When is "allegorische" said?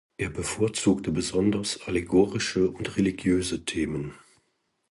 1.85-2.71